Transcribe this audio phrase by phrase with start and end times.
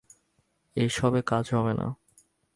[0.75, 1.87] এসবে কাজ হবে না।